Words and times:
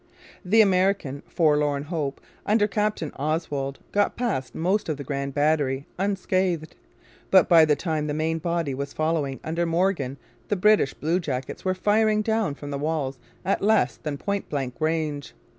The 0.43 0.61
American 0.61 1.21
forlorn 1.27 1.83
hope, 1.83 2.19
under 2.43 2.65
Captain 2.65 3.11
Oswald, 3.17 3.77
got 3.91 4.15
past 4.15 4.55
most 4.55 4.89
of 4.89 4.97
the 4.97 5.03
Grand 5.03 5.35
Battery 5.35 5.85
unscathed. 5.99 6.75
But 7.29 7.47
by 7.47 7.65
the 7.65 7.75
time 7.75 8.07
the 8.07 8.15
main 8.15 8.39
body 8.39 8.73
was 8.73 8.93
following 8.93 9.39
under 9.43 9.67
Morgan 9.67 10.17
the 10.47 10.55
British 10.55 10.95
blue 10.95 11.19
jackets 11.19 11.63
were 11.63 11.75
firing 11.75 12.23
down 12.23 12.55
from 12.55 12.71
the 12.71 12.79
walls 12.79 13.19
at 13.45 13.61
less 13.61 13.97
than 13.97 14.17
point 14.17 14.49
blank 14.49 14.73
range. 14.79 15.35